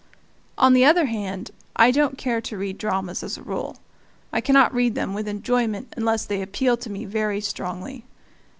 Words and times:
On 0.57 0.73
the 0.73 0.83
other 0.83 1.05
hand, 1.05 1.51
I 1.75 1.91
don't 1.91 2.17
care 2.17 2.41
to 2.41 2.57
read 2.57 2.79
dramas 2.79 3.21
as 3.21 3.37
a 3.37 3.43
rule; 3.43 3.77
I 4.33 4.41
cannot 4.41 4.73
read 4.73 4.95
them 4.95 5.13
with 5.13 5.27
enjoyment 5.27 5.93
unless 5.95 6.25
they 6.25 6.41
appeal 6.41 6.75
to 6.77 6.89
me 6.89 7.05
very 7.05 7.39
strongly. 7.39 8.03